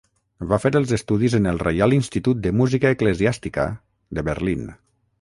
Va 0.53 0.57
fer 0.63 0.71
els 0.79 0.93
estudis 0.97 1.35
en 1.41 1.51
el 1.51 1.61
Reial 1.65 1.95
Institut 1.99 2.41
de 2.47 2.55
Música 2.63 2.95
eclesiàstica, 2.97 3.71
de 4.19 4.29
Berlín. 4.33 4.69